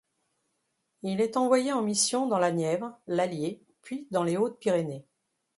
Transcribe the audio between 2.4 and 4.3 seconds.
Nièvre, l'Allier, puis dans